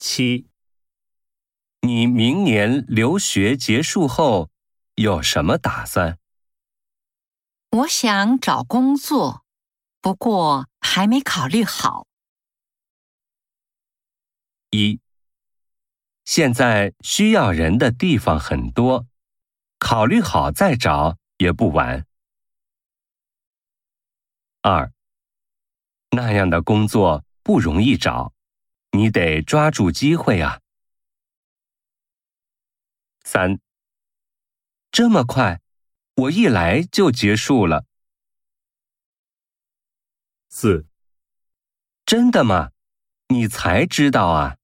[0.00, 0.48] 七，
[1.82, 4.48] 你明年留学结束后
[4.94, 6.18] 有什么打算？
[7.70, 9.44] 我想找工作，
[10.00, 12.06] 不过还没考虑好。
[14.70, 15.00] 一，
[16.24, 19.06] 现在需要人的地方很多，
[19.78, 22.06] 考虑好再找也不晚。
[24.62, 24.90] 二，
[26.12, 28.32] 那样的工作不容易找，
[28.92, 30.60] 你得抓住机会啊。
[33.24, 33.60] 三，
[34.90, 35.60] 这么快，
[36.14, 37.86] 我一来就结束了。
[40.48, 40.86] 四，
[42.04, 42.72] 真的吗？
[43.28, 44.56] 你才知道啊？